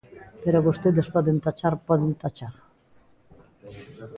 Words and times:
Pero 0.43 0.65
vostedes 0.67 1.07
poden 1.15 1.37
tachar, 1.45 1.73
poden 1.87 2.11
tachar. 2.21 2.53